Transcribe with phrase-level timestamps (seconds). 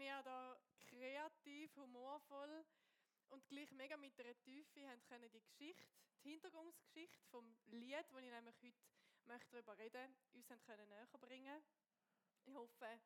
[0.00, 2.64] wenn ihr da kreativ, humorvoll
[3.28, 5.84] und gleich mega mit einer Tiefe habt können die Geschichte,
[6.24, 8.78] die Hintergrundgeschichte vom Lied, das ich nämlich heute
[9.26, 11.62] möchte darüber reden, uns haben können näher bringen.
[12.46, 12.98] Ich hoffe,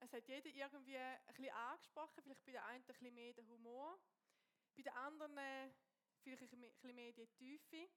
[0.00, 3.48] es hat jeder irgendwie ein bisschen angesprochen, vielleicht bei der einen ein bisschen mehr den
[3.48, 4.00] Humor,
[4.74, 5.74] bei den anderen
[6.22, 7.90] vielleicht ein bisschen mehr die Tiefe.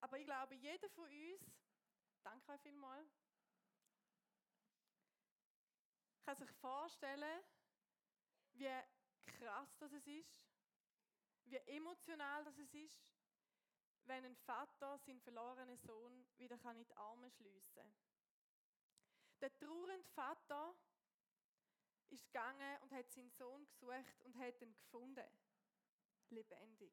[0.00, 1.42] Aber ich glaube, jeder von uns,
[2.22, 3.29] danke euch vielmals,
[6.30, 7.42] kann sich vorstellen,
[8.52, 8.70] wie
[9.26, 10.46] krass das ist,
[11.46, 13.02] wie emotional das ist,
[14.04, 17.92] wenn ein Vater seinen verlorenen Sohn wieder in die Arme schliessen kann.
[19.40, 20.76] Der trauernde Vater
[22.10, 25.26] ist gegangen und hat seinen Sohn gesucht und hat ihn gefunden.
[26.28, 26.92] Lebendig.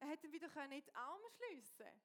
[0.00, 2.02] Er hätte ihn wieder in die Arme schliessen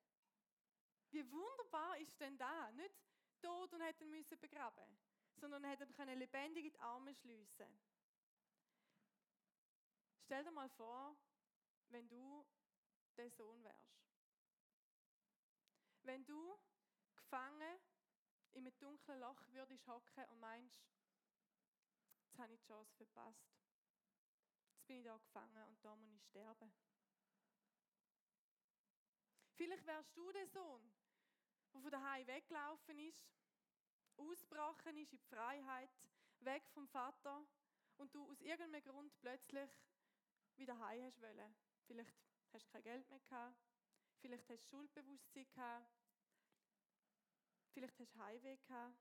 [1.09, 2.71] Wie wunderbar ist denn da?
[2.73, 2.93] Nicht
[3.41, 4.99] tot und hätte ihn müssen begraben
[5.39, 7.79] sondern er hätte ihn lebendig in die Arme schliessen
[10.27, 11.15] Stell dir mal vor,
[11.87, 12.45] wenn du
[13.15, 14.03] der Sohn wärst.
[16.03, 16.59] Wenn du
[17.15, 17.79] gefangen
[18.51, 20.85] in einem dunklen Loch würdest hocken und meinst,
[22.25, 23.55] jetzt habe ich die Chance verpasst.
[24.73, 26.73] Jetzt bin ich da gefangen und da muss ich sterben.
[29.55, 30.91] Vielleicht wärst du der Sohn,
[31.73, 33.36] der von daheim weggelaufen ist,
[34.17, 35.89] ausgebrochen ist in die Freiheit,
[36.39, 37.45] weg vom Vater
[37.97, 39.69] und du aus irgendeinem Grund plötzlich
[40.55, 41.55] wieder heim hast wollen.
[41.85, 42.15] Vielleicht
[42.53, 43.57] hast du kein Geld mehr gehabt,
[44.19, 45.91] vielleicht hast du Schuldbewusstsein gehabt,
[47.73, 48.97] vielleicht hast du Heimweg gehabt.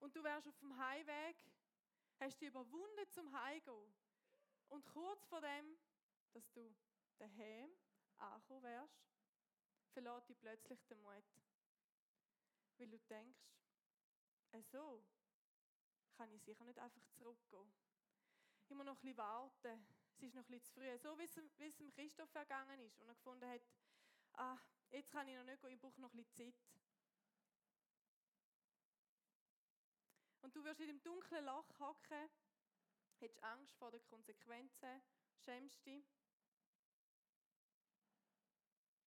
[0.00, 1.36] Und du wärst auf dem Heimweg,
[2.20, 3.94] hast dich überwunden zum Heimgehen.
[4.68, 5.78] Und kurz vor dem,
[6.32, 6.74] dass du
[7.18, 7.70] daheim
[8.18, 9.04] angekommen wärst,
[9.92, 11.24] verlässt dich plötzlich der Mut.
[12.84, 13.40] Weil du denkst,
[14.52, 15.02] äh so
[16.18, 17.72] kann ich sicher nicht einfach zurückgehen.
[18.68, 19.86] Muss noch ein bisschen warten.
[20.16, 20.98] Es ist noch ein bisschen zu früh.
[20.98, 23.62] So wie es, dem Christoph vergangen ist und er gefunden hat,
[24.34, 24.58] ah,
[24.90, 26.62] jetzt kann ich noch nicht gehen, ich brauche noch ein bisschen Zeit.
[30.42, 32.28] Und du wirst in dem dunklen Loch hocken,
[33.18, 35.02] hättest Angst vor den Konsequenzen,
[35.38, 36.04] schämst dich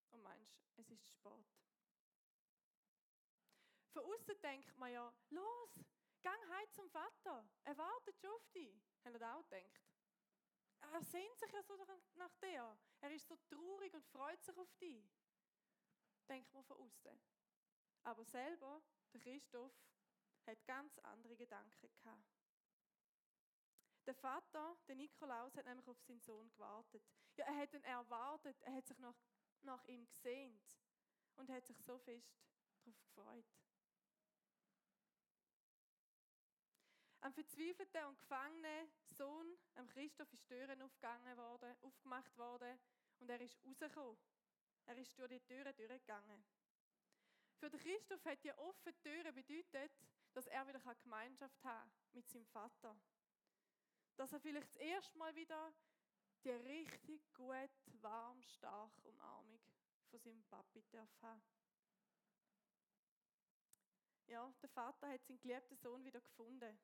[0.09, 1.66] und meinst, es ist spät.
[3.97, 5.83] Von außen denkt man ja, los,
[6.21, 8.79] gang heim zum Vater, er wartet schon auf dich.
[9.03, 9.81] Habt ihr auch gedacht?
[10.81, 12.77] Er sehnt sich ja so nach dir.
[13.01, 15.03] Er ist so traurig und freut sich auf dich.
[16.29, 17.19] Denkt man von außen.
[18.03, 19.73] Aber selber, der Christoph,
[20.45, 22.37] hat ganz andere Gedanken gehabt.
[24.05, 27.03] Der Vater, der Nikolaus, hat nämlich auf seinen Sohn gewartet.
[27.35, 29.17] Ja, er hat ihn erwartet, er hat sich nach,
[29.63, 30.77] nach ihm gesehnt
[31.37, 32.31] und hat sich so fest
[32.85, 33.66] darauf gefreut.
[37.27, 42.79] Am verzweifelten und gefangenen Sohn, am Christoph, ist Türen aufgegangen worden, aufgemacht worden
[43.19, 44.17] und er ist rausgekommen.
[44.85, 46.45] Er ist durch die Türen durchgegangen.
[47.57, 49.91] Für den Christoph hat die offene Türe bedeutet,
[50.31, 52.97] dass er wieder Gemeinschaft haben kann mit seinem Vater.
[54.15, 55.73] Dass er vielleicht das erste Mal wieder
[56.45, 57.69] die richtig gut,
[58.03, 59.59] warm, stark Umarmung
[60.11, 61.43] von seinem Papi darf haben.
[64.27, 66.79] Ja, der Vater hat seinen geliebten Sohn wieder gefunden.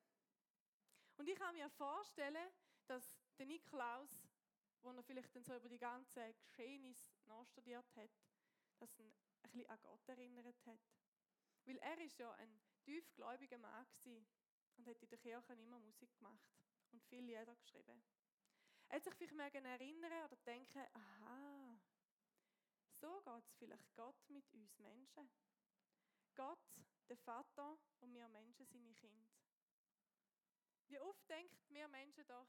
[1.16, 2.50] Und ich kann mir vorstellen,
[2.86, 4.22] dass der Nikolaus,
[4.82, 8.10] wo er vielleicht dann so über die ganzen Geschehnisse nachstudiert hat,
[8.78, 10.80] dass er ein bisschen an Gott erinnert hat.
[11.64, 14.26] Weil er ist ja ein tiefgläubiger Mann gewesen
[14.76, 16.52] und hat in der Kirche immer Musik gemacht
[16.92, 18.02] und viele Lieder geschrieben.
[18.88, 21.80] Er hat sich vielleicht erinnern oder denken, aha,
[23.00, 25.30] so geht es vielleicht Gott mit uns Menschen.
[26.34, 26.58] Gott,
[27.08, 29.26] der Vater und wir Menschen, seine Kinder.
[30.94, 32.46] Wie oft denkt wir Menschen doch,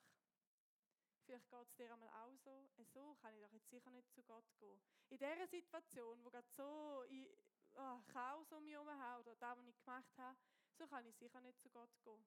[1.25, 4.13] vielleicht geht es dir einmal auch so, äh, so kann ich doch jetzt sicher nicht
[4.13, 4.79] zu Gott gehen.
[5.09, 7.27] In dieser Situation, wo gerade so in
[7.73, 10.37] oh, Chaos um mich herum oder das, was ich gemacht habe,
[10.77, 12.23] so kann ich sicher nicht zu Gott gehen.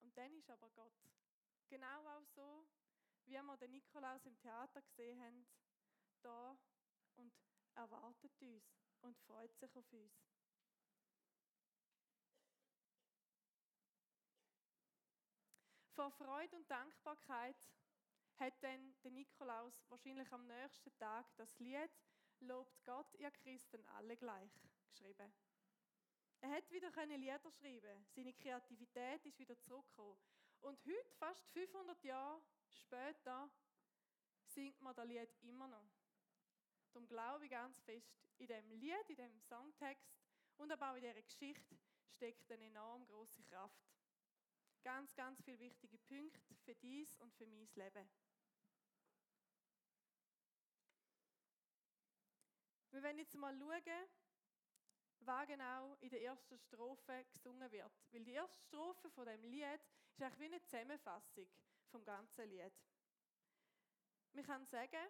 [0.00, 0.92] Und dann ist aber Gott
[1.68, 2.66] genau auch so,
[3.26, 5.46] wie wir den Nikolaus im Theater gesehen haben,
[6.22, 6.58] da
[7.14, 7.32] und
[7.76, 8.64] erwartet uns
[9.02, 10.25] und freut sich auf uns.
[15.96, 17.56] Vor Freude und Dankbarkeit
[18.38, 21.90] hat dann der Nikolaus wahrscheinlich am nächsten Tag das Lied
[22.40, 24.52] Lobt Gott, ihr Christen alle gleich
[24.90, 25.32] geschrieben.
[26.42, 28.04] Er hat wieder Lieder schreiben.
[28.10, 30.18] Seine Kreativität ist wieder zurückgekommen.
[30.60, 33.48] Und heute, fast 500 Jahre später,
[34.48, 35.94] singt man das Lied immer noch.
[36.92, 40.14] Darum glaube ich ganz fest in dem Lied, in dem Songtext
[40.58, 41.78] Und aber auch in dieser Geschichte
[42.10, 43.95] steckt eine enorm große Kraft.
[44.86, 48.08] Ganz, ganz viele wichtige Punkte für dies und für mein Leben.
[52.92, 54.08] Wir werden jetzt mal schauen,
[55.18, 57.90] was genau in der ersten Strophe gesungen wird.
[58.12, 59.80] Weil die erste Strophe von dem Lied
[60.12, 61.48] ist eigentlich wie eine Zusammenfassung
[61.90, 62.72] vom ganzen Lied.
[64.34, 65.08] Wir können sagen,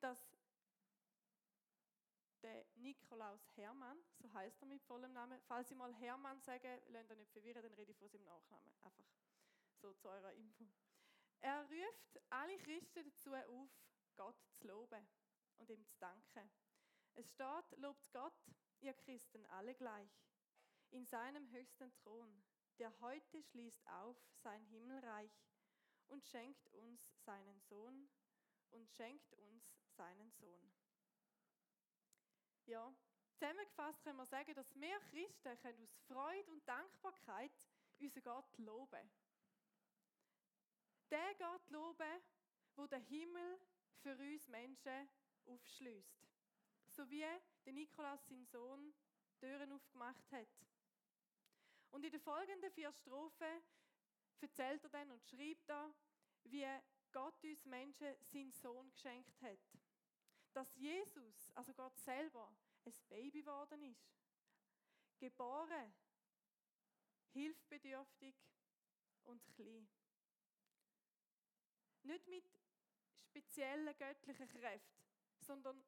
[0.00, 0.31] dass
[2.42, 5.40] der Nikolaus Hermann, so heißt er mit vollem Namen.
[5.42, 8.72] Falls Sie mal Hermann sagen, lasst ihr nicht verwirren, dann rede ich von seinem Nachnamen.
[8.82, 9.04] Einfach
[9.80, 10.64] so zu eurer Info.
[11.40, 13.70] Er ruft alle Christen dazu auf,
[14.16, 15.08] Gott zu loben
[15.58, 16.50] und ihm zu danken.
[17.14, 18.46] Es steht, lobt Gott,
[18.80, 20.10] ihr Christen, alle gleich,
[20.90, 22.44] in seinem höchsten Thron,
[22.78, 25.32] der heute schließt auf sein Himmelreich
[26.08, 28.08] und schenkt uns seinen Sohn
[28.70, 29.64] und schenkt uns
[29.96, 30.72] seinen Sohn.
[32.72, 32.90] Ja,
[33.34, 37.52] zusammengefasst können wir sagen, dass wir Christen können aus Freude und Dankbarkeit
[38.00, 39.10] unseren Gott loben.
[41.10, 42.22] Der Gott loben,
[42.74, 43.60] wo der Himmel
[43.98, 45.06] für uns Menschen
[45.44, 46.26] aufschließt.
[46.88, 47.26] So wie
[47.66, 48.94] der Nikolaus, sein Sohn,
[49.38, 50.48] Türen aufgemacht hat.
[51.90, 53.62] Und in den folgenden vier Strophen
[54.40, 55.94] erzählt er dann und schreibt er,
[56.44, 56.66] wie
[57.12, 59.81] Gott uns Menschen seinen Sohn geschenkt hat.
[60.52, 62.54] Dass Jesus, also Gott selber,
[62.84, 64.12] ein Baby geworden ist.
[65.18, 65.94] Geboren,
[67.32, 68.34] hilfbedürftig
[69.24, 69.88] und klein.
[72.02, 72.44] Nicht mit
[73.28, 75.02] speziellen göttlichen Kräften,
[75.40, 75.82] sondern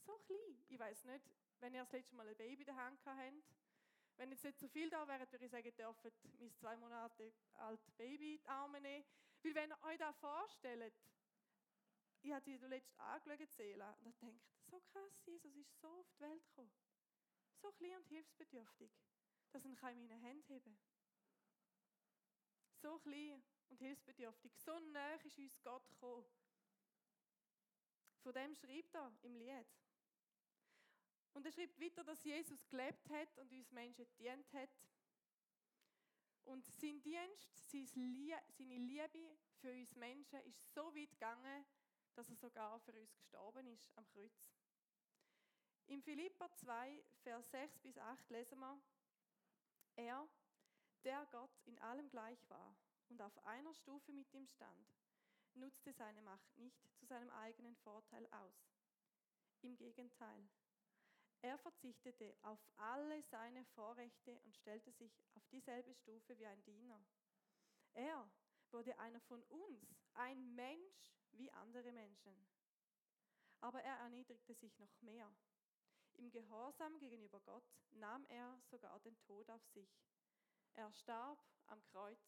[0.00, 0.64] so klein.
[0.68, 3.44] Ich weiß nicht, wenn ihr das letzte Mal ein Baby in der Hand habt.
[4.16, 6.04] Wenn jetzt nicht so viel da wäre, würde ich sagen, dürft
[6.38, 9.04] mein zwei Monate altes Baby in die Arme nehmen.
[9.42, 10.94] Weil wenn ihr euch das vorstellt,
[12.22, 14.40] ich habe die letzte angeschaut, Seela, und ich denke,
[14.70, 16.72] so krass, Jesus ist so auf die Welt gekommen.
[17.60, 18.90] So klein und hilfsbedürftig,
[19.50, 20.78] dass er in meine Hände heben
[22.74, 26.26] So klein und hilfsbedürftig, so nah ist uns Gott gekommen.
[28.22, 29.66] Von dem schreibt er im Lied.
[31.34, 34.70] Und er schreibt weiter, dass Jesus gelebt hat und uns Menschen dient hat.
[36.44, 41.64] Und sein Dienst, seine Liebe für uns Menschen ist so weit gegangen,
[42.14, 44.46] dass er sogar für uns gestorben ist am Kreuz.
[45.86, 48.80] Im Philippa 2, Vers 6 bis 8 lesen wir,
[49.96, 50.28] er,
[51.04, 52.74] der Gott in allem gleich war
[53.08, 54.94] und auf einer Stufe mit ihm stand,
[55.54, 58.72] nutzte seine Macht nicht zu seinem eigenen Vorteil aus.
[59.60, 60.48] Im Gegenteil,
[61.42, 67.04] er verzichtete auf alle seine Vorrechte und stellte sich auf dieselbe Stufe wie ein Diener.
[67.94, 68.30] Er
[68.70, 72.36] wurde einer von uns, ein Mensch wie andere Menschen.
[73.60, 75.32] Aber er erniedrigte sich noch mehr.
[76.14, 79.88] Im Gehorsam gegenüber Gott nahm er sogar den Tod auf sich.
[80.74, 82.18] Er starb am Kreuz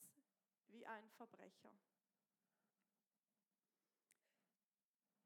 [0.68, 1.72] wie ein Verbrecher.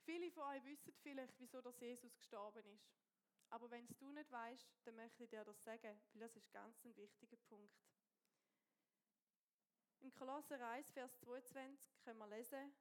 [0.05, 2.99] Viele von euch wissen vielleicht, wieso das Jesus gestorben ist.
[3.51, 6.51] Aber wenn es du nicht weißt, dann möchte ich dir das sagen, weil das ist
[6.53, 7.79] ganz ein wichtiger Punkt.
[10.01, 12.73] Im Kolosser 1, Vers 22 können wir lesen,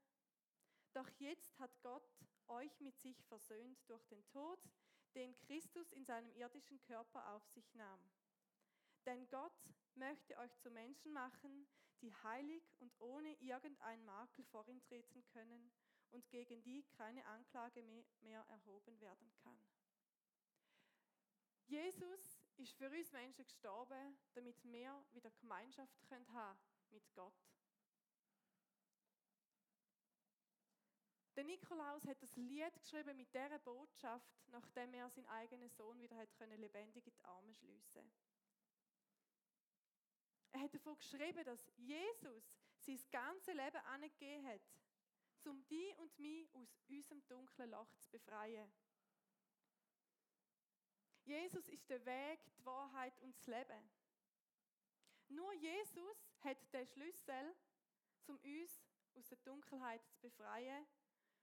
[0.94, 2.08] doch jetzt hat Gott
[2.48, 4.60] euch mit sich versöhnt durch den Tod,
[5.16, 8.00] den Christus in seinem irdischen Körper auf sich nahm.
[9.06, 9.58] Denn Gott
[9.96, 11.68] möchte euch zu Menschen machen,
[12.02, 15.72] die heilig und ohne irgendeinen Makel vor ihn treten können
[16.12, 17.84] und gegen die keine Anklage
[18.22, 19.60] mehr erhoben werden kann.
[21.66, 26.58] Jesus ist für uns Menschen gestorben, damit wir wieder Gemeinschaft haben können
[26.92, 27.34] mit Gott.
[31.36, 36.18] Der Nikolaus hat das Lied geschrieben mit dieser Botschaft, nachdem er seinen eigenen Sohn wieder
[36.18, 38.12] hat können, lebendig in die Arme schliessen
[40.52, 42.44] Er hat davon geschrieben, dass Jesus
[42.80, 44.62] sein ganzes Leben angegeben hat,
[45.46, 48.74] um die und mich aus unserem dunklen Loch zu befreien.
[51.24, 53.92] Jesus ist der Weg, die Wahrheit und das Leben.
[55.28, 57.56] Nur Jesus hat den Schlüssel,
[58.28, 58.82] um uns
[59.16, 60.88] aus der Dunkelheit zu befreien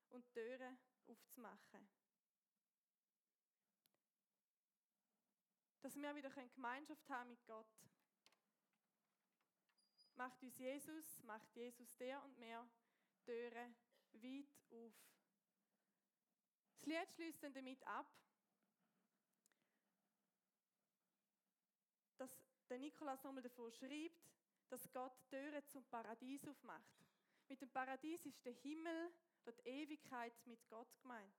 [0.09, 1.87] und Türen aufzumachen.
[5.83, 7.67] Dass wir wieder Gemeinschaft haben mit Gott.
[10.15, 12.67] Macht uns Jesus, macht Jesus der und mir
[13.25, 13.77] Türen
[14.15, 14.95] weit auf.
[16.73, 18.11] Das Lied schließt dann damit ab,
[22.17, 22.31] dass
[22.71, 24.31] der Nikolaus nochmal davon schreibt,
[24.75, 27.07] dass Gott Türen zum Paradies aufmacht.
[27.47, 29.15] Mit dem Paradies ist der Himmel
[29.45, 31.33] dort Ewigkeit mit Gott gemeint.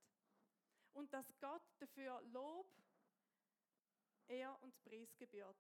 [0.94, 2.74] Und dass Gott dafür Lob,
[4.28, 5.58] er uns Preis gebührt.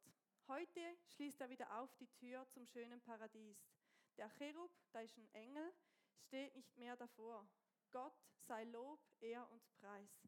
[0.47, 3.67] Heute schließt er wieder auf die Tür zum schönen Paradies.
[4.15, 5.73] Der Cherub, da ist ein Engel,
[6.21, 7.45] steht nicht mehr davor.
[7.91, 8.17] Gott
[8.47, 10.25] sei Lob, Ehr und Preis.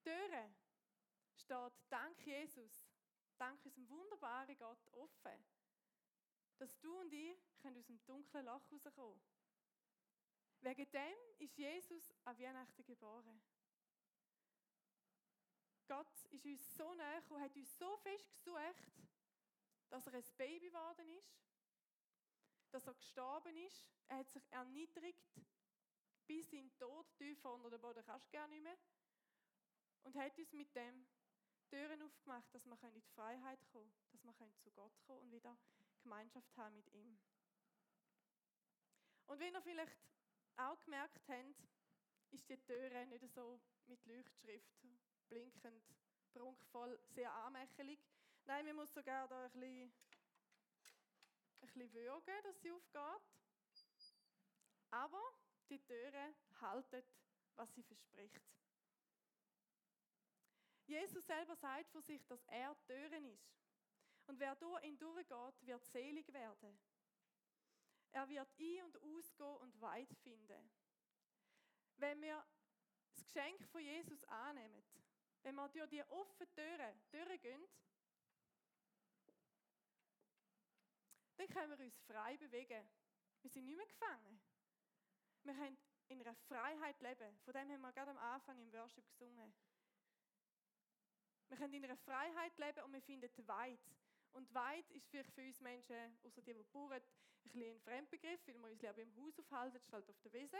[0.00, 0.54] Türe
[1.36, 2.88] steht dank Jesus,
[3.36, 5.44] dank unserem wunderbaren Gott offen,
[6.58, 9.20] dass du und ich können aus dem dunklen Loch rauskommen.
[10.60, 13.42] Wegen dem ist Jesus an Weihnachten geboren.
[15.88, 18.92] Gott ist uns so näher und hat uns so fest gesucht,
[19.90, 21.36] dass er ein Baby geworden ist,
[22.70, 25.34] dass er gestorben ist, er hat sich erniedrigt
[26.26, 28.78] bis in den Tod, tiefer unter dem Boden kannst du gar nicht mehr,
[30.04, 31.06] und hat uns mit dem
[31.68, 35.58] Türen aufgemacht, dass wir in die Freiheit kommen dass wir zu Gott kommen und wieder
[36.02, 37.18] Gemeinschaft haben mit ihm.
[39.26, 39.96] Und wie ihr vielleicht
[40.56, 41.68] auch gemerkt habt,
[42.30, 44.82] ist die Türe nicht so mit Leuchtschrift
[45.28, 45.82] blinkend,
[46.32, 47.98] prunkvoll, sehr anmächelig.
[48.44, 49.92] Nein, man muss sogar da ein bisschen,
[51.60, 53.22] ein bisschen würgen, dass sie aufgeht.
[54.90, 55.22] Aber
[55.68, 57.06] die Türe haltet,
[57.54, 58.42] was sie verspricht.
[60.86, 63.61] Jesus selber sagt von sich, dass er Türen ist.
[64.26, 66.78] Und wer durch ihn durchgeht, wird selig werden.
[68.12, 70.70] Er wird ein- und ausgehen und weit finden.
[71.96, 72.44] Wenn wir
[73.14, 74.82] das Geschenk von Jesus annehmen,
[75.42, 77.68] wenn wir durch die offenen Türen durchgehen,
[81.36, 82.88] dann können wir uns frei bewegen.
[83.40, 84.40] Wir sind nicht mehr gefangen.
[85.42, 87.36] Wir können in einer Freiheit leben.
[87.40, 89.52] Von dem haben wir gerade am Anfang im Worship gesungen.
[91.48, 93.80] Wir können in einer Freiheit leben und wir finden weit.
[94.32, 97.02] Und weit ist vielleicht für uns Menschen, außer die, die bauen, ein
[97.42, 100.58] bisschen ein Fremdbegriff, weil wir uns lieber im Haus aufhalten, statt auf der Wiese.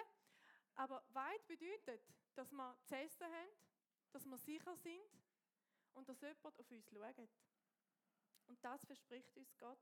[0.75, 2.03] Aber weit bedeutet,
[2.35, 3.49] dass wir zu essen haben,
[4.13, 5.03] dass wir sicher sind
[5.95, 7.29] und dass jemand auf uns schaut.
[8.49, 9.79] Und das verspricht uns Gott.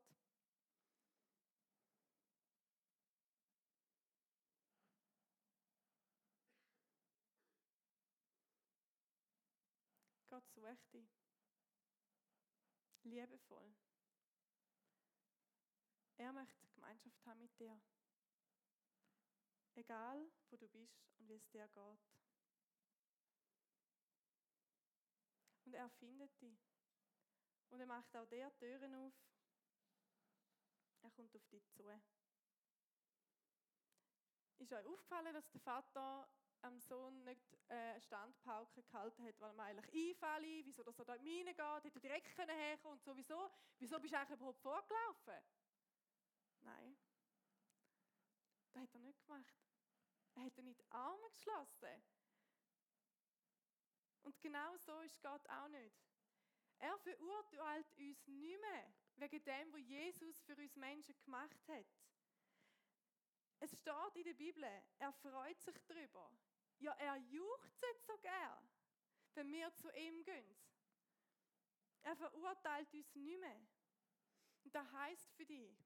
[10.28, 11.29] Gott sucht dich.
[13.04, 13.74] Liebevoll.
[16.16, 17.80] Er möchte Gemeinschaft haben mit dir.
[19.74, 21.98] Egal, wo du bist und wie es dir geht.
[25.64, 26.58] Und er findet dich.
[27.70, 29.14] Und er macht auch der Türen auf.
[31.02, 31.84] Er kommt auf dich zu.
[34.58, 36.28] Ist euch aufgefallen, dass der Vater
[36.62, 41.12] am Sohn nicht äh, Standpauke gehalten hat, weil er eigentlich einfällt, wieso dass er da
[41.14, 45.42] reingeht, hätte er direkt können herkommen und sowieso, wieso bist du eigentlich überhaupt vorgelaufen?
[46.60, 46.96] Nein,
[48.72, 49.54] das hat er nicht gemacht.
[50.34, 52.02] Er hat nicht die Arme geschlossen.
[54.22, 55.96] Und genau so ist Gott auch nicht.
[56.78, 61.86] Er verurteilt uns nicht mehr wegen dem, was Jesus für uns Menschen gemacht hat.
[63.58, 64.64] Es steht in der Bibel,
[64.98, 66.30] er freut sich darüber.
[66.80, 68.68] Ja, er juchzt so gern,
[69.34, 70.56] wenn wir zu ihm gehen.
[72.02, 73.66] Er verurteilt uns nicht mehr.
[74.64, 75.76] Und das heisst für dich,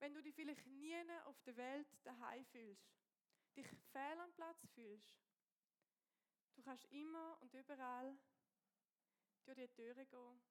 [0.00, 2.92] wenn du dich vielleicht nie auf der Welt daheim fühlst,
[3.56, 5.16] dich fehl am Platz fühlst,
[6.56, 8.18] du kannst immer und überall
[9.44, 10.42] durch die Türe gehen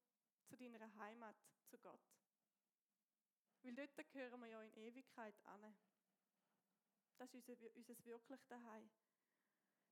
[0.46, 1.36] zu deiner Heimat,
[1.66, 2.02] zu Gott.
[3.64, 5.76] Weil dort gehören wir ja in Ewigkeit an.
[7.18, 8.90] Das ist unser, unser wirklich daheim.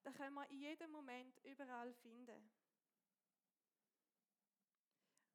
[0.04, 2.52] Das können wir in jedem Moment überall finden.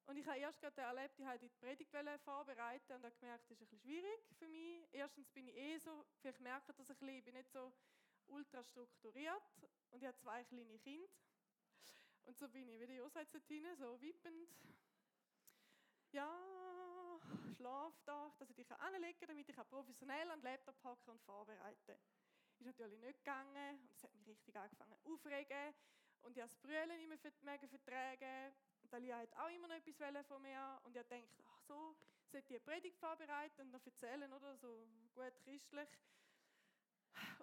[0.07, 1.91] Und ich habe erst gerade erlebt, ich habe die Predigt
[2.23, 4.87] vorbereitet und habe gemerkt, das ist ein bisschen schwierig für mich.
[4.93, 7.73] Erstens bin ich eh so, vielleicht merkt ihr das ein bisschen, ich bin nicht so
[8.29, 9.43] ultra strukturiert
[9.91, 11.09] und ich habe zwei kleine Kinder.
[12.25, 14.49] Und so bin ich, wie die Josef so wippend.
[16.13, 17.21] Ja,
[17.57, 21.23] schlaf da, dass ich dich anlegen kann, damit ich professionell an den Laptop packen und
[21.23, 21.99] vorbereiten kann.
[22.59, 25.75] Ist natürlich nicht gegangen und es hat mich richtig angefangen aufregen
[26.23, 28.55] und ich habe das Brüllen immer mega vertragen.
[28.83, 31.97] Und Dalia hat auch immer noch etwas von mir und ich dachte, ach so,
[32.31, 35.89] sollte ich eine Predigt vorbereiten und noch erzählen, oder so gut christlich.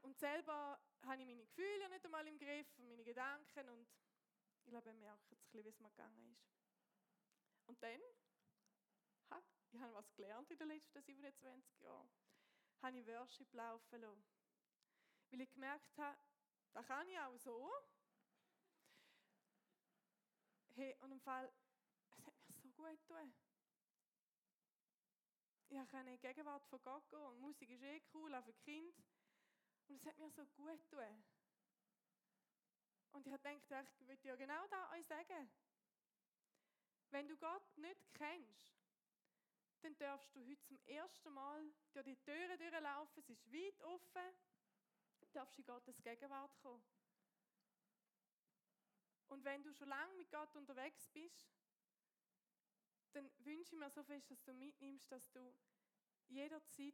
[0.01, 3.87] Und selber habe ich meine Gefühle nicht einmal im Griff und meine Gedanken und
[4.65, 6.45] ich glaube, er merkt jetzt ein wie es mir gegangen ist.
[7.65, 8.01] Und dann,
[9.31, 9.41] ha,
[9.71, 12.09] ich habe was gelernt in den letzten 27 Jahren,
[12.81, 14.42] habe ich Worship laufen lassen.
[15.33, 16.15] Weil ich gemerkt habe,
[16.73, 17.67] das kann ich auch so.
[20.75, 21.51] Hey, und im Fall,
[22.19, 23.33] es hat mir so gut getan.
[25.69, 28.53] Ich konnte in die Gegenwart von Gott gehen und Musik ist eh cool, auch für
[28.53, 28.95] Kind.
[29.87, 31.23] Und es hat mir so gut getan.
[33.13, 35.49] Und ich habe gedacht, ich würde ja genau das euch sagen.
[37.09, 38.71] Wenn du Gott nicht kennst,
[39.81, 43.23] dann darfst du heute zum ersten Mal durch die Türen durchlaufen.
[43.23, 44.52] Es ist weit offen.
[45.33, 46.83] Du darfst in Gottes Gegenwart kommen.
[49.29, 51.51] Und wenn du schon lange mit Gott unterwegs bist,
[53.13, 55.55] dann wünsche ich mir so fest, dass du mitnimmst, dass du
[56.27, 56.93] jederzeit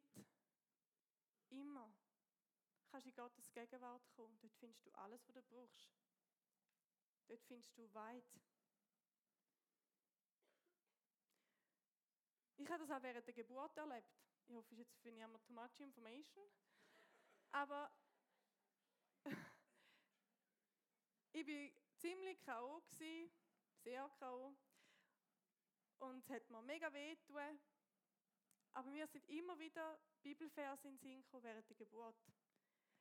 [1.49, 1.93] immer
[2.87, 4.39] kannst in Gottes Gegenwart kommen.
[4.39, 5.91] Dort findest du alles, was du brauchst.
[7.27, 8.39] Dort findest du weit.
[12.55, 14.17] Ich habe das auch während der Geburt erlebt.
[14.47, 16.49] Ich hoffe, jetzt finde ich immer too much information.
[17.51, 17.91] Aber
[21.33, 24.55] ich war ziemlich K.O., sehr K.O.
[25.99, 27.59] Und es hat mir mega weh getan.
[28.73, 32.15] Aber mir sind immer wieder Bibelverse in den Sinn gekommen während der Geburt.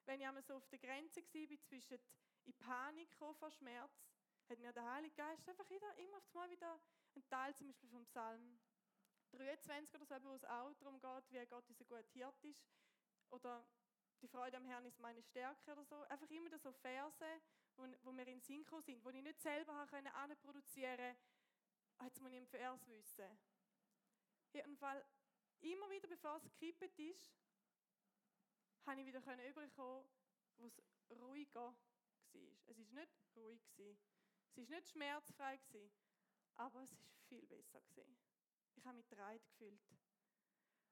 [0.07, 1.99] Wenn ich einmal so auf der Grenze war, zwischen
[2.45, 3.93] in Panik vor Schmerz,
[4.49, 6.81] hat mir der Heilige Geist einfach wieder, immer auf wieder
[7.15, 8.59] ein Teil zum Beispiel vom Psalm
[9.33, 12.67] 23 oder so, wo es auch darum geht, wie Gott unser guter Hirt ist.
[13.31, 13.67] Oder
[14.21, 16.03] die Freude am Herrn ist meine Stärke oder so.
[16.03, 17.41] Einfach immer so Verse,
[17.77, 21.19] wo, wo mir in Synchro sind, wo ich nicht selber habe produzieren konnte,
[21.99, 23.39] ah, jetzt muss ich einen Vers wissen.
[24.47, 25.05] Auf jeden Fall,
[25.61, 27.33] immer wieder, bevor es gekippt ist,
[28.87, 30.09] habe ich wieder überkommen,
[30.57, 31.77] wo es ruhiger war.
[32.67, 33.61] Es war nicht ruhig.
[34.55, 35.61] Es war nicht schmerzfrei.
[36.55, 36.99] Aber es war
[37.29, 37.81] viel besser.
[38.77, 39.81] Ich habe mich getragen gefühlt.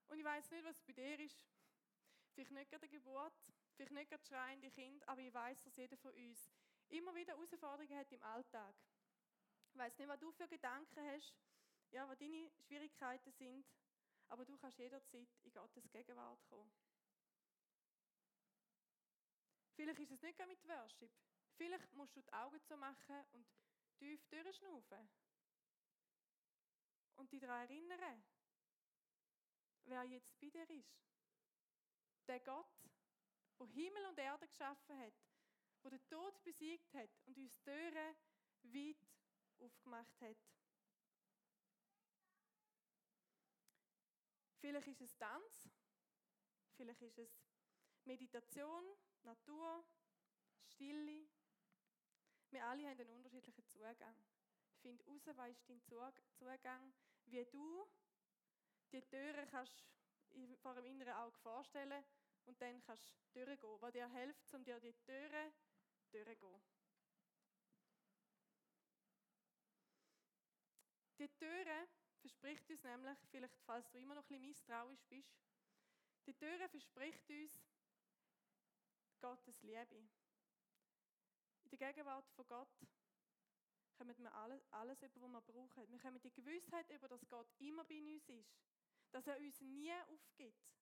[0.09, 1.45] Und ich weiß nicht, was bei dir ist.
[2.37, 3.33] Vielleicht nicht gerade die Geburt,
[3.77, 6.51] vielleicht nicht gerade schreiende Kind, aber ich weiß, dass jeder von uns
[6.89, 8.75] immer wieder Herausforderungen hat im Alltag.
[9.73, 11.35] Ich weiß nicht, was du für Gedanken hast,
[11.93, 13.67] ja, was deine Schwierigkeiten sind,
[14.29, 16.71] aber du kannst jederzeit in Gottes Gegenwart kommen.
[19.75, 21.11] Vielleicht ist es nicht mit Worship.
[21.57, 23.47] Vielleicht musst du die Augen zu machen und
[23.95, 25.09] tief durchschnaufen.
[27.17, 28.23] Und dich daran erinnern,
[29.87, 31.16] wer jetzt bei dir ist.
[32.27, 32.67] Der Gott,
[33.61, 35.15] der Himmel und Erde geschaffen hat,
[35.85, 38.17] der den Tod besiegt hat und uns Türen
[38.63, 38.97] weit
[39.59, 40.37] aufgemacht hat.
[44.59, 45.69] Vielleicht ist es Tanz,
[46.75, 47.39] vielleicht ist es
[48.05, 48.85] Meditation,
[49.23, 49.85] Natur,
[50.65, 51.29] Stille.
[52.51, 54.17] Wir alle haben einen unterschiedlichen Zugang.
[54.83, 56.93] Find heraus, was ist dein Zugang,
[57.27, 57.87] wie du
[58.93, 59.96] die Türen kannst
[60.63, 62.05] vor dem inneren Auge vorstellen
[62.47, 65.53] und dann kannst du durchgehen, was dir hilft, um dir die Türen
[66.11, 66.63] durchzugehen.
[71.19, 71.89] Die Türe
[72.21, 75.35] verspricht uns nämlich, vielleicht falls du immer noch ein bisschen misstrauisch bist,
[76.27, 77.59] die Türe verspricht uns
[79.21, 80.09] Gottes Liebe.
[81.71, 82.69] In der Gegenwart von Gott
[83.97, 85.91] kommen wir alles, alles über, was wir brauchen.
[85.91, 88.55] Wir kommen die Gewissheit über, dass Gott immer bei uns ist.
[89.11, 90.77] Dass er uns nie aufgibt.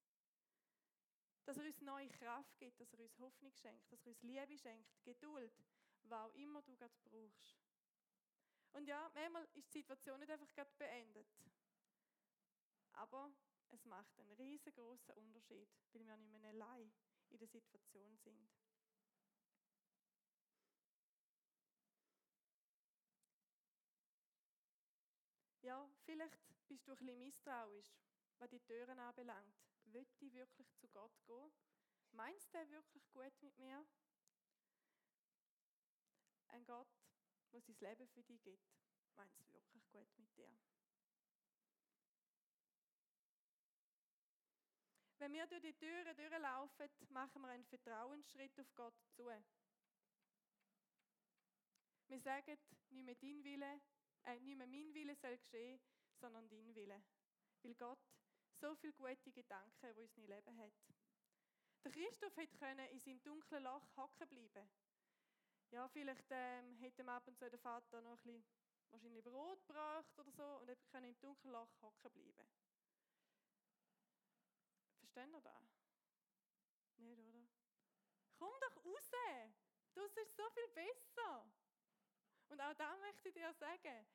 [1.45, 4.59] Dass er uns neue Kraft gibt, dass er uns Hoffnung schenkt, dass er uns Liebe
[4.59, 5.53] schenkt, Geduld,
[6.05, 7.59] was auch immer du gerade brauchst.
[8.73, 11.29] Und ja, manchmal ist die Situation nicht einfach gerade beendet.
[12.93, 13.33] Aber
[13.71, 16.93] es macht einen riesengroßen Unterschied, weil wir nicht mehr allein
[17.31, 18.51] in der Situation sind.
[25.63, 27.97] Ja, vielleicht bist du ein bisschen misstrauisch,
[28.39, 29.55] was die Türen anbelangt.
[29.87, 31.53] Will ich wirklich zu Gott gehen?
[32.13, 33.87] Meinst du wirklich gut mit mir?
[36.49, 36.89] Ein Gott,
[37.53, 38.69] der sein Leben für dich gibt,
[39.17, 40.51] meint es wirklich gut mit dir.
[45.19, 49.31] Wenn wir durch die Türen durchlaufen, machen wir einen Vertrauensschritt auf Gott zu.
[52.09, 52.59] Wir sagen,
[52.91, 53.81] nicht mehr dein Wille,
[54.25, 55.81] äh, nicht mehr mein Wille soll geschehen,
[56.21, 57.03] sondern dein Wille.
[57.63, 57.99] Weil Gott
[58.65, 60.73] so viele gute Gedanken in unserem Leben hat.
[61.85, 64.71] Der Christoph hätte in seinem dunklen Loch hocken bleiben
[65.71, 68.45] Ja, vielleicht ähm, hätte ab und zu der Vater noch ein bisschen
[68.91, 72.49] wahrscheinlich Brot gebracht oder so und er können im dunklen Loch hocken bleiben.
[74.99, 75.77] Verstehen ihr das?
[76.97, 77.47] Nicht, oder?
[78.39, 79.11] Komm doch raus!
[79.93, 81.53] Das ist so viel besser.
[82.49, 84.07] Und auch da möchte ich dir sagen,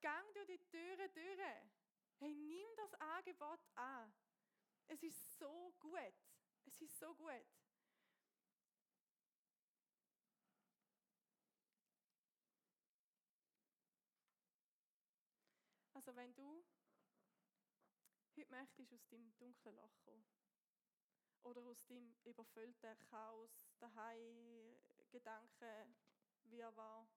[0.00, 1.89] gang durch die Türen durch.
[2.20, 4.12] Hey, nimm das Angebot an.
[4.88, 6.14] Es ist so gut.
[6.66, 7.46] Es ist so gut.
[15.94, 16.62] Also wenn du
[18.36, 20.26] heute möchtest aus deinem dunklen Loch kommen
[21.42, 24.76] oder aus deinem überfüllten Chaos, daheim,
[25.10, 25.96] Gedanken,
[26.44, 27.08] wie er war,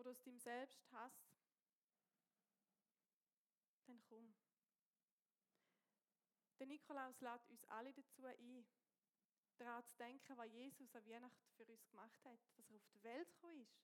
[0.00, 1.12] oder aus deinem Selbsthass,
[3.86, 4.34] dann komm.
[6.60, 8.66] Der Nikolaus lädt uns alle dazu ein,
[9.56, 13.02] daran zu denken, was Jesus an Weihnachten für uns gemacht hat, dass er auf die
[13.02, 13.80] Welt gekommen ist.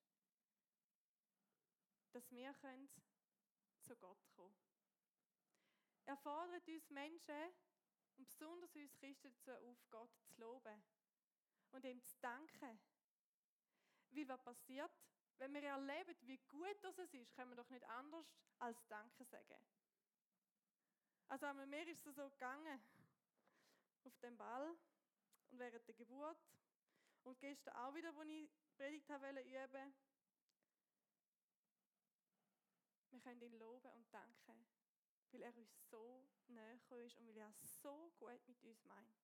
[2.12, 2.90] Dass wir können
[3.80, 4.54] zu Gott kommen
[6.04, 7.54] Er fordert uns Menschen
[8.18, 10.82] und besonders uns Christen dazu auf, Gott zu loben
[11.72, 12.78] und ihm zu danken.
[14.10, 14.92] Weil was passiert,
[15.38, 18.26] wenn wir erleben, wie gut das ist, können wir doch nicht anders
[18.58, 19.62] als Danke sagen.
[21.28, 22.80] Also mir ist es so gegangen,
[24.04, 24.76] auf dem Ball
[25.50, 26.38] und während der Geburt
[27.24, 29.94] und gestern auch wieder, wo ich Predigt habe üben
[33.10, 34.66] Wir können ihn loben und danken,
[35.32, 39.16] weil er uns so näher ist und weil er so gut mit uns meint.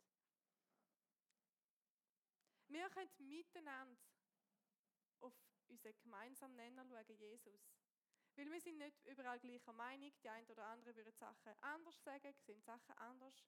[2.69, 4.01] Wir können miteinander
[5.21, 5.35] auf
[5.69, 7.82] unseren gemeinsamen Nenner schauen, Jesus.
[8.37, 10.13] Weil wir sind nicht überall gleicher Meinung.
[10.23, 13.45] Die einen oder anderen würden Sachen anders sagen, sehen Sachen anders.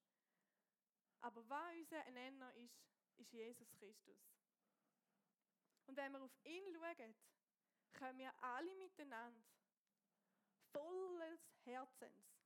[1.21, 2.79] Aber was unser Nenner ist,
[3.17, 4.19] ist Jesus Christus.
[5.87, 7.15] Und wenn wir auf ihn schauen,
[7.93, 9.45] können wir alle miteinander
[10.73, 12.37] volles Herzens,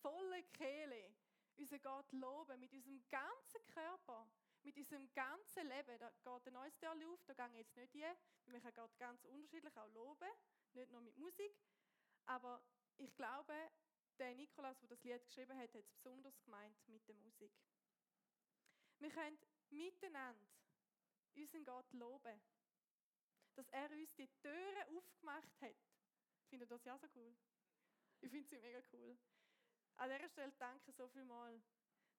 [0.00, 1.14] volle Kehle
[1.56, 4.28] unseren Gott loben mit unserem ganzen Körper,
[4.62, 5.98] mit unserem ganzen Leben.
[5.98, 8.16] Da geht ein neues Jahr auf, da gehe jetzt nicht hin.
[8.46, 10.28] Wir können Gott ganz unterschiedlich auch loben,
[10.74, 11.54] nicht nur mit Musik.
[12.26, 12.62] Aber
[12.96, 13.54] ich glaube,
[14.18, 17.52] der Nikolaus, der das Lied geschrieben hat, hat es besonders gemeint mit der Musik.
[18.98, 19.38] Wir können
[19.70, 20.46] miteinander
[21.34, 22.40] unseren Gott loben,
[23.54, 25.76] dass er uns die Türen aufgemacht hat.
[26.48, 27.34] Findet das ja so cool?
[28.20, 29.18] Ich finde sie mega cool.
[29.96, 31.60] An dieser Stelle danke so viel mal.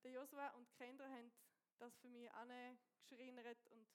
[0.04, 1.32] Der Joshua und die Kinder haben
[1.78, 3.88] das für mich angeschreinert und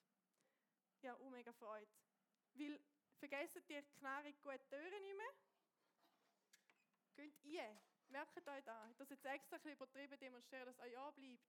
[1.01, 1.89] ja, auch mega freut.
[2.53, 2.79] Weil,
[3.19, 5.33] vergessen die knarrig gute Türen nicht mehr.
[7.15, 7.79] Geht ein.
[8.09, 8.89] Merkt euch da.
[8.89, 11.43] Ich das jetzt extra ein übertrieben demonstrieren, dass ein Ja bleibt.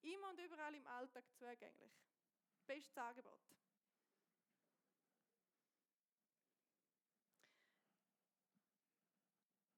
[0.00, 1.92] Immer und überall im Alltag zugänglich.
[2.66, 3.40] Bestes Angebot.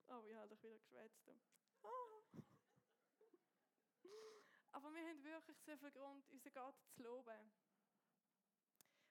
[0.08, 1.28] Oh, ich habe doch wieder geschwätzt.
[1.82, 2.22] Oh.
[4.72, 7.52] Aber wir haben wirklich sehr viel Grund, unseren Gott zu loben.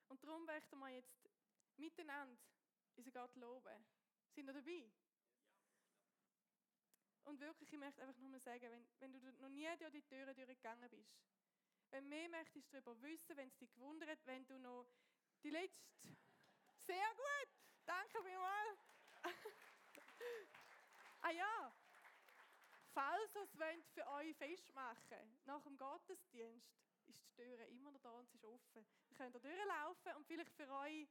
[0.08, 1.28] Und darum möchten wir jetzt
[1.78, 2.40] miteinander
[2.96, 3.86] unseren Gott loben.
[4.34, 4.90] Sind wir dabei?
[7.24, 10.34] Und wirklich, ich möchte einfach nochmal sagen, wenn, wenn du noch nie durch die Türen
[10.34, 11.18] durchgegangen bist,
[11.90, 14.86] wenn du mehr möchtest darüber wissen, wenn es dich gewundert, wenn du noch
[15.42, 15.84] die letzte...
[16.78, 17.48] Sehr gut!
[17.84, 18.78] Danke vielmals!
[21.22, 21.74] ah ja,
[22.92, 28.10] falls ihr es für euch festmachen nach dem Gottesdienst, ist die Tür immer noch da
[28.12, 28.86] und sie ist offen.
[29.08, 31.08] Ihr könnt da durchlaufen und vielleicht für euch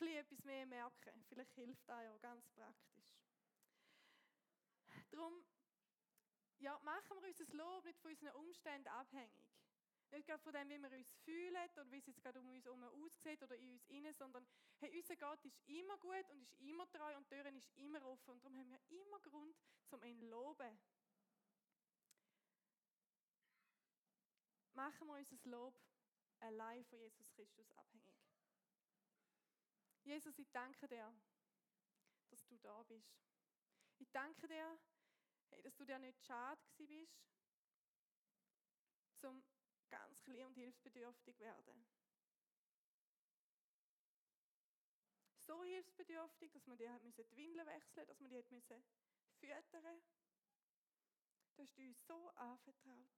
[0.00, 1.24] etwas mehr merken.
[1.28, 3.04] Vielleicht hilft das ja ganz praktisch.
[5.10, 5.44] Darum
[6.58, 9.30] ja, machen wir unser Lob nicht von unseren Umständen abhängig.
[10.10, 12.64] Nicht gerade von dem, wie wir uns fühlen oder wie es jetzt gerade um uns
[12.64, 14.46] herum aussieht oder in uns innen, sondern
[14.78, 18.04] hey, unser Gott ist immer gut und ist immer treu und die Türen ist immer
[18.06, 18.30] offen.
[18.30, 20.78] Und darum haben wir immer Grund, zum ihn zu loben.
[24.74, 25.74] Machen wir unser Lob
[26.40, 28.33] allein von Jesus Christus abhängig.
[30.04, 31.12] Jesus, ich danke dir,
[32.28, 33.24] dass du da bist.
[33.98, 34.78] Ich danke dir,
[35.62, 37.24] dass du dir nicht schade bist,
[39.16, 39.42] zum
[39.88, 41.86] ganz klein und hilfsbedürftig werden.
[45.46, 48.84] So hilfsbedürftig, dass man hat die Windeln wechseln dass man die füttern
[49.40, 53.10] Du hast uns so anvertraut.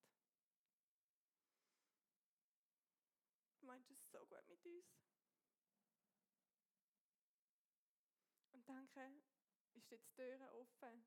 [3.61, 5.07] Du meinst es so gut mit uns.
[8.97, 9.23] Danke,
[9.75, 11.05] ist jetzt die Tür offen.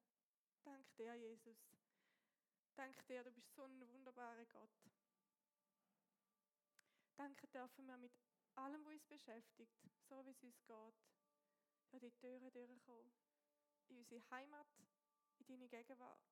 [0.63, 1.57] Dank dir, Jesus.
[2.75, 4.69] Danke dir, du bist so ein wunderbarer Gott.
[7.15, 8.13] Danke dürfen wir mit
[8.53, 9.73] allem, was uns beschäftigt,
[10.07, 11.01] so wie es uns geht,
[11.89, 13.11] durch die Türen durchkommen.
[13.87, 14.67] In unsere Heimat,
[15.39, 16.29] in deine Gegenwart.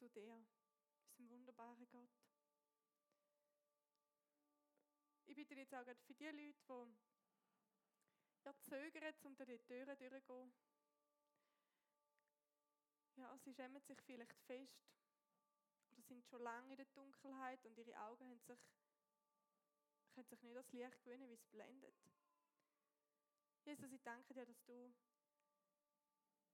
[0.00, 0.44] Zu dir,
[1.16, 2.10] unserem wunderbaren Gott.
[5.26, 7.15] Ich bitte jetzt auch für die Leute, die
[8.46, 10.52] ja, zögern, um durch die Türen durchzugehen.
[13.16, 14.94] Ja, sie schämen sich vielleicht fest
[15.90, 18.58] oder sind schon lange in der Dunkelheit und ihre Augen haben sich,
[20.14, 21.96] können sich nicht das Licht gewöhnen, wie es blendet.
[23.64, 24.94] Jesus, ich danke dir, dass du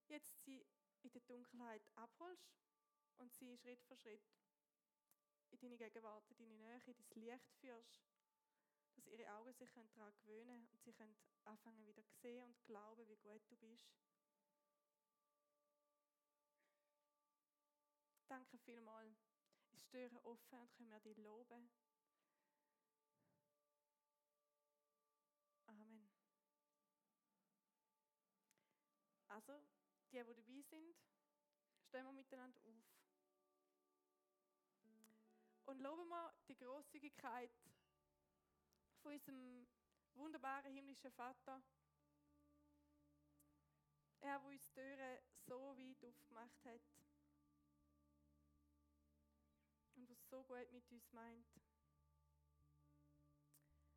[0.08, 0.64] jetzt sie
[1.02, 2.56] in der Dunkelheit abholst
[3.18, 4.22] und sie Schritt für Schritt
[5.50, 8.11] in deine Gegenwart, in deine Nähe, in dein Licht führst,
[8.94, 9.88] dass ihre Augen sich daran
[10.22, 13.90] gewöhnen können und sie können anfangen wieder sehen und glauben, wie gut du bist.
[18.28, 19.18] Danke vielmals.
[19.72, 21.70] Ist die offen und können wir dich loben.
[25.66, 26.10] Amen.
[29.28, 29.52] Also,
[30.12, 30.96] die, die dabei sind,
[31.82, 32.92] stehen wir miteinander auf.
[35.66, 37.50] Und loben wir die Großzügigkeit
[39.02, 39.66] von unserem
[40.14, 41.62] wunderbaren himmlischen Vater.
[44.20, 46.80] Er, der uns die Türen so weit aufgemacht hat.
[49.96, 51.46] Und was so gut mit uns meint.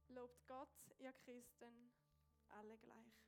[0.08, 1.92] Lobt Gott, ihr Christen,
[2.50, 3.25] alle gleich.